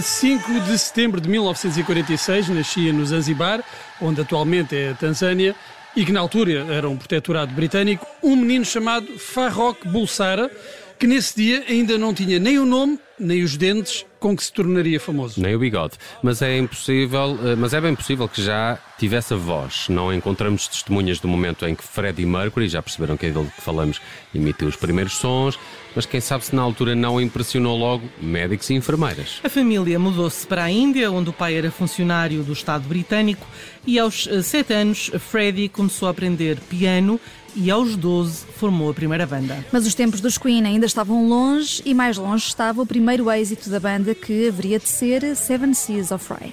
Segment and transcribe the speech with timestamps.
[0.00, 3.64] 5 de setembro de 1946, nascia no Zanzibar,
[4.00, 5.56] onde atualmente é a Tanzânia,
[5.96, 10.50] e que na altura era um protetorado britânico, um menino chamado Farrokh Bulsara,
[10.98, 14.52] que nesse dia ainda não tinha nem o nome, nem os dentes com que se
[14.52, 15.40] tornaria famoso.
[15.40, 15.94] Nem o bigode.
[16.22, 19.86] Mas é impossível, eh, mas é bem possível que já tivesse a voz.
[19.88, 23.60] Não encontramos testemunhas do momento em que Freddie Mercury, já perceberam que é dele que
[23.60, 24.00] falamos,
[24.32, 25.58] emitiu os primeiros sons,
[25.94, 29.40] mas quem sabe se na altura não impressionou logo médicos e enfermeiras.
[29.42, 33.46] A família mudou-se para a Índia, onde o pai era funcionário do Estado britânico,
[33.84, 37.20] e aos eh, sete anos Freddie começou a aprender piano
[37.54, 39.64] e aos 12 formou a primeira banda.
[39.72, 43.68] Mas os tempos dos Queen ainda estavam longe e mais longe estava o primeiro êxito
[43.70, 46.52] da banda que haveria de ser Seven Seas of Rye.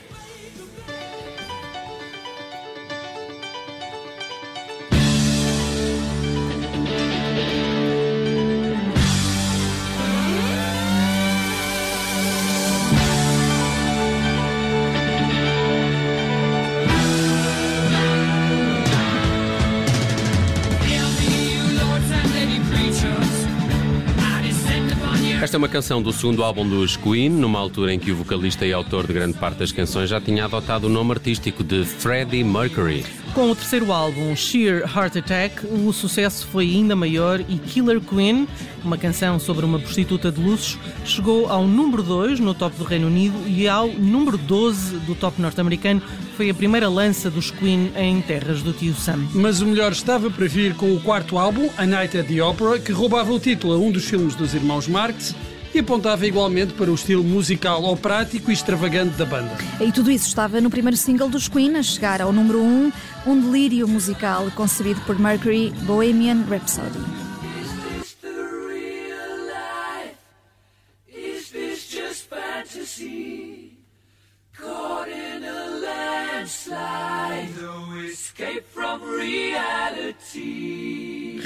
[25.42, 28.66] Esta é uma canção do segundo álbum dos Queen, numa altura em que o vocalista
[28.66, 32.44] e autor de grande parte das canções já tinha adotado o nome artístico de Freddie
[32.44, 33.06] Mercury.
[33.40, 38.46] Com o terceiro álbum, Sheer Heart Attack, o sucesso foi ainda maior e Killer Queen,
[38.84, 43.08] uma canção sobre uma prostituta de luxo, chegou ao número 2 no top do Reino
[43.08, 46.02] Unido e ao número 12 do top norte-americano.
[46.36, 49.26] Foi a primeira lança dos Queen em terras do tio Sam.
[49.34, 52.78] Mas o melhor estava para vir com o quarto álbum, A Night at the Opera,
[52.78, 55.34] que roubava o título a um dos filmes dos irmãos Marx
[55.74, 59.58] e apontava igualmente para o estilo musical operático e extravagante da banda.
[59.80, 62.92] E tudo isso estava no primeiro single dos Queen, a chegar ao número 1, um,
[63.28, 67.00] um delírio musical concebido por Mercury, Bohemian Rhapsody.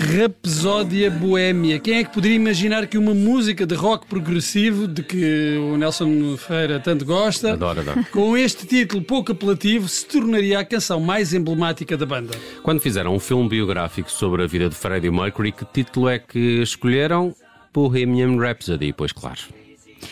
[0.03, 1.79] Rapsódia Boémia.
[1.79, 6.35] Quem é que poderia imaginar que uma música de rock progressivo, de que o Nelson
[6.37, 8.05] Ferreira tanto gosta, Adoro, adoro.
[8.11, 12.33] com este título pouco apelativo, se tornaria a canção mais emblemática da banda?
[12.61, 16.61] Quando fizeram um filme biográfico sobre a vida de Freddie Mercury, que título é que
[16.61, 17.33] escolheram?
[17.73, 19.39] Bohemian Rhapsody, pois claro.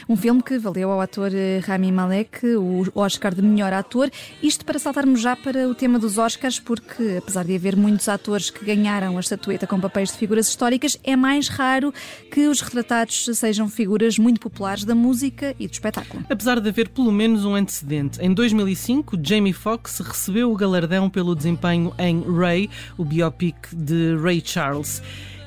[0.07, 4.09] Um filme que valeu ao ator eh, Rami Malek o Oscar de melhor ator.
[4.41, 8.49] Isto para saltarmos já para o tema dos Oscars, porque apesar de haver muitos atores
[8.49, 11.93] que ganharam a estatueta com papéis de figuras históricas, é mais raro
[12.31, 16.25] que os retratados sejam figuras muito populares da música e do espetáculo.
[16.29, 21.35] Apesar de haver pelo menos um antecedente, em 2005, Jamie Foxx recebeu o galardão pelo
[21.35, 25.01] desempenho em Ray, o biopic de Ray Charles.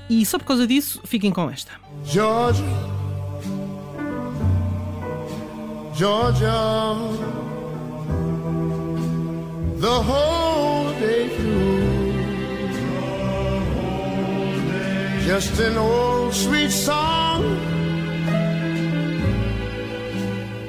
[0.08, 1.72] E só por causa disso, fiquem com esta.
[2.04, 3.03] Georgia.
[5.96, 6.96] Georgia,
[9.76, 11.84] the whole day through.
[15.24, 17.42] Just an old sweet song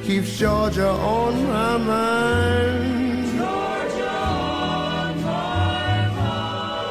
[0.03, 2.85] keeps Georgia on my mind.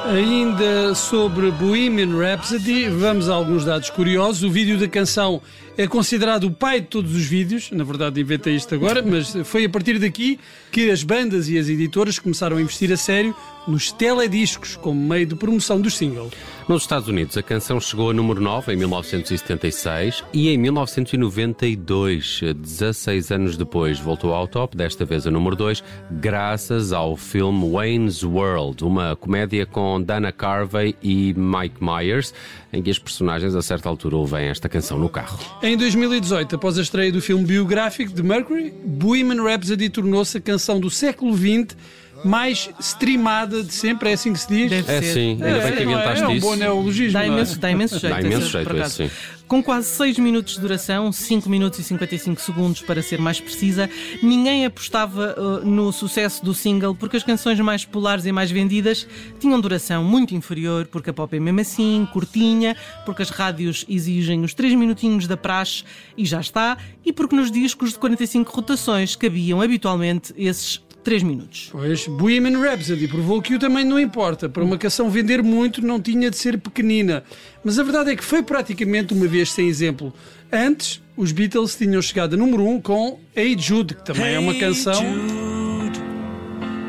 [0.06, 4.44] Ainda sobre Bohemian Rhapsody, vamos a alguns dados curiosos.
[4.44, 5.41] O vídeo da canção
[5.77, 7.71] é considerado o pai de todos os vídeos.
[7.71, 10.39] Na verdade, inventei isto agora, mas foi a partir daqui
[10.71, 13.35] que as bandas e as editoras começaram a investir a sério
[13.67, 16.33] nos telediscos como meio de promoção dos singles.
[16.69, 23.31] Nos Estados Unidos, a canção chegou a número 9 em 1976 e em 1992, 16
[23.31, 28.85] anos depois, voltou ao top, desta vez a número 2, graças ao filme Wayne's World,
[28.85, 32.32] uma comédia com Dana Carvey e Mike Myers,
[32.73, 35.38] em que as personagens a certa altura ouvem esta canção no carro.
[35.64, 40.78] Em 2018, após a estreia do filme biográfico de Mercury, Bohemian Rhapsody tornou-se a canção
[40.78, 41.75] do século XX
[42.22, 44.69] mais streamada de sempre, é assim que se diz?
[44.70, 45.12] Deve É ser.
[45.14, 45.94] sim, ainda bem que é, não é?
[45.94, 46.46] inventaste é um isso.
[46.46, 47.12] bom neologismo.
[47.14, 47.26] Dá é?
[47.28, 48.12] imenso, dá imenso jeito.
[48.14, 49.11] Dá imenso jeito esse, sim.
[49.46, 53.91] Com quase 6 minutos de duração, 5 minutos e 55 segundos para ser mais precisa,
[54.23, 59.06] ninguém apostava uh, no sucesso do single porque as canções mais populares e mais vendidas
[59.38, 62.75] tinham duração muito inferior, porque a pop é mesmo assim, curtinha,
[63.05, 65.85] porque as rádios exigem os 3 minutinhos da praxe
[66.17, 71.69] e já está, e porque nos discos de 45 rotações cabiam habitualmente esses 3 minutos.
[71.71, 74.49] Pois, Bohemian Rhapsody provou que o tamanho não importa.
[74.49, 77.23] Para uma canção vender muito, não tinha de ser pequenina.
[77.62, 80.12] Mas a verdade é que foi praticamente uma vez sem exemplo.
[80.53, 84.39] Antes, os Beatles tinham chegado a número 1 um com Hey Jude, que também é
[84.39, 84.95] uma canção.
[84.95, 86.01] Jude,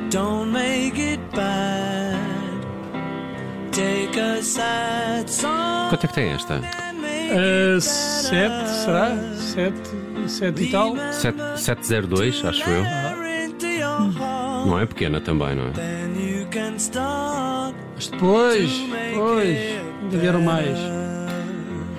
[0.10, 2.16] don't make it bad.
[3.72, 6.54] Take a sad song Quanto é que tem esta?
[6.56, 6.62] and
[7.02, 9.18] make Uh, sete, será?
[9.36, 10.06] Sete.
[10.28, 10.96] 7 e tal.
[11.12, 12.84] 7, 702, acho eu.
[12.84, 13.15] heart,
[14.66, 15.72] Não é pequena também, não é?
[15.72, 17.76] then you can start.
[17.96, 19.58] Mas depois, depois,
[20.02, 20.78] ainda vieram mais.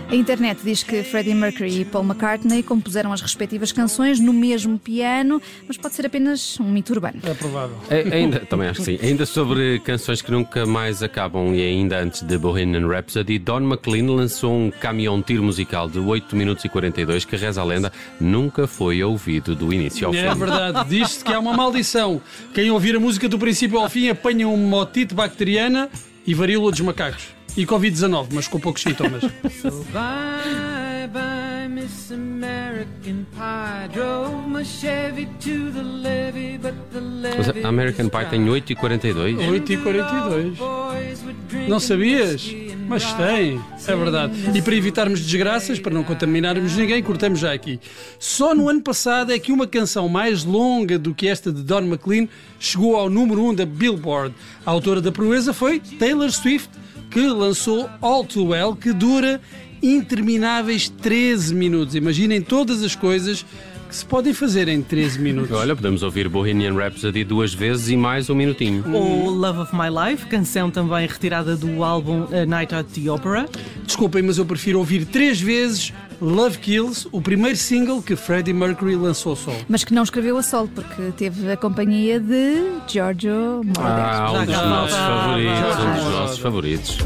[0.08, 4.78] A internet diz que Freddie Mercury e Paul McCartney compuseram as respectivas canções no mesmo
[4.78, 7.18] piano, mas pode ser apenas um mito urbano.
[7.24, 7.76] É provável.
[7.90, 8.98] É, ainda, também acho que sim.
[9.02, 14.06] Ainda sobre canções que nunca mais acabam e ainda antes de Bohemian Rhapsody, Don McLean
[14.14, 18.68] lançou um caminhão tiro musical de 8 minutos e 42 que reza a lenda nunca
[18.68, 20.20] foi ouvido do início ao fim.
[20.20, 22.20] É verdade, diz-se que há uma maldição.
[22.54, 25.90] Quem ouvir a música do princípio ao fim apanha uma otite bacteriana
[26.24, 27.34] e varíola dos macacos.
[27.56, 29.22] E Covid-19, mas com poucos sintomas.
[29.62, 33.88] So bye bye, Miss American Pie.
[33.92, 38.50] Drove my Chevy to the levee, but the Mas levee a American Pie tem dry.
[38.50, 39.38] 8 e 42.
[39.48, 40.58] 8 e 42.
[40.58, 42.54] Boys would drink Não sabias?
[42.88, 44.34] Mas tem, é verdade.
[44.54, 47.80] E para evitarmos desgraças, para não contaminarmos ninguém, cortamos já aqui.
[48.18, 51.82] Só no ano passado é que uma canção mais longa do que esta de Don
[51.82, 52.28] McLean
[52.60, 54.34] chegou ao número 1 da Billboard.
[54.64, 56.70] A autora da proeza foi Taylor Swift,
[57.16, 59.40] que lançou All Too Well, que dura
[59.82, 61.94] intermináveis 13 minutos.
[61.94, 63.42] Imaginem todas as coisas
[63.88, 65.50] que se podem fazer em 13 minutos.
[65.50, 68.84] Olha, podemos ouvir Bohemian Rhapsody duas vezes e mais um minutinho.
[68.92, 73.48] Ou Love of My Life, canção também retirada do álbum A Night at the Opera.
[73.82, 78.96] Desculpem, mas eu prefiro ouvir três vezes Love Kills, o primeiro single que Freddie Mercury
[78.96, 79.52] lançou só.
[79.68, 84.04] Mas que não escreveu a solo, porque teve a companhia de Giorgio Moroder.
[84.04, 86.98] Ah, um dos nossos favoritos, um dos nossos favoritos.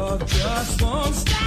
[0.00, 1.39] Love just won't still.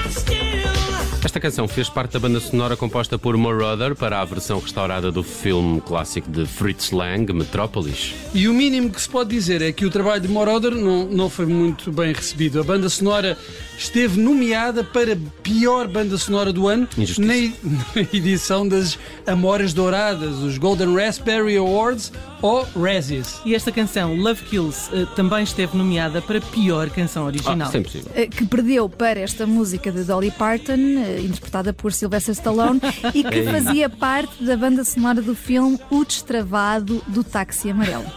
[1.24, 5.24] Esta canção fez parte da banda sonora composta por Moroder para a versão restaurada do
[5.24, 8.14] filme clássico de Fritz Lang, Metrópolis.
[8.34, 11.30] E o mínimo que se pode dizer é que o trabalho de Moroder não, não
[11.30, 12.60] foi muito bem recebido.
[12.60, 13.38] A banda sonora
[13.78, 17.26] esteve nomeada para pior banda sonora do ano na,
[17.96, 22.12] na edição das Amoras Douradas, os Golden Raspberry Awards
[22.44, 23.40] ou Razzies.
[23.46, 27.68] E esta canção, Love Kills, eh, também esteve nomeada para pior canção Ah, original.
[27.68, 28.12] isso é impossível.
[28.14, 32.82] Eh, Que perdeu para esta música de Dolly Parton, eh, interpretada por Sylvester Stallone,
[33.14, 38.04] e que fazia parte da banda sonora do filme O Destravado do Táxi Amarelo.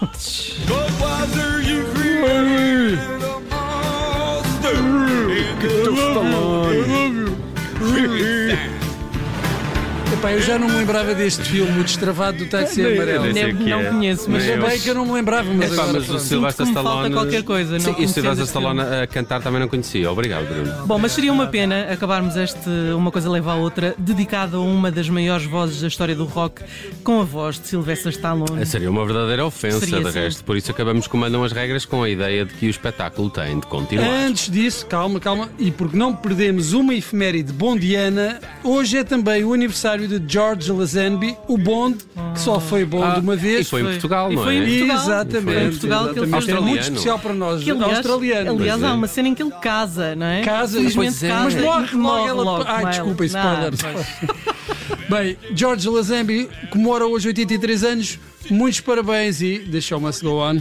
[10.18, 13.24] Epá, eu já não me lembrava deste filme, o Destravado do Táxi Amarelo.
[13.24, 13.84] nem sei Nem- o que não é.
[13.90, 14.66] conheço, mas Nem eu.
[14.66, 16.22] bem que eu não me lembrava, mas Epá, agora mas o pronto.
[16.22, 17.14] Sylvester que me falta Stallone.
[17.14, 20.10] qualquer coisa, não Sim, e o Sylvester esse Stallone a cantar também não conhecia.
[20.10, 20.86] Obrigado, Bruno.
[20.86, 24.90] Bom, mas seria uma pena acabarmos este Uma Coisa Leva à Outra, dedicado a uma
[24.90, 26.62] das maiores vozes da história do rock,
[27.04, 28.64] com a voz de Sylvester Stallone.
[28.64, 30.18] Seria uma verdadeira ofensa, Seria, de sim.
[30.18, 30.44] resto.
[30.44, 33.66] Por isso acabamos comandando as regras com a ideia de que o espetáculo tem de
[33.66, 34.08] continuar.
[34.08, 39.52] Antes disso, calma, calma, e porque não perdemos uma efeméride bondiana, hoje é também o
[39.52, 41.98] aniversário de George Lazenby, o Bond,
[42.34, 43.68] que só foi Bond Ah, uma E vez.
[43.68, 43.84] foi em.
[43.84, 44.66] Portugal, E não foi em é?
[44.66, 44.96] Portugal.
[44.96, 45.42] Exatamente.
[45.44, 48.50] Foi em Portugal que ele fez É muito especial para nós, Que, aliás, australiano.
[48.52, 48.86] aliás, Pois é.
[48.86, 50.42] há uma cena em que ele casa, não é?
[50.42, 51.28] Casa, Felizmente pois é.
[51.28, 51.44] casa.
[51.44, 52.42] Mas morre logo ela.
[52.42, 53.72] logo, Ai, desculpa, spoiler.
[55.08, 58.18] Bem, George Lazenby comemora hoje 83 anos.
[58.50, 60.60] Muitos parabéns e show must go on.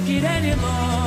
[0.00, 1.05] take it anymore?